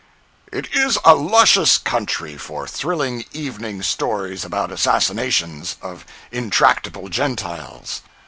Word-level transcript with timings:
It 0.51 0.73
is 0.75 0.97
a 1.05 1.13
luscious 1.13 1.77
country 1.77 2.35
for 2.35 2.65
thrilling 2.67 3.23
evening 3.33 3.83
stories 3.83 4.43
about 4.43 4.71
assassinations 4.71 5.75
of 5.79 6.07
intractable 6.31 7.07
Gentiles. 7.09 8.01